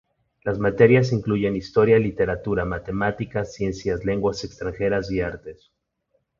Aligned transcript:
Las 0.43 0.57
materias 0.57 1.11
incluyen; 1.13 1.55
Historia, 1.55 1.99
Literatura, 1.99 2.65
Matemáticas, 2.65 3.53
Ciencia, 3.53 3.97
Lenguas 3.97 4.43
extranjeras 4.43 5.11
y 5.11 5.21
Artes. 5.21 5.71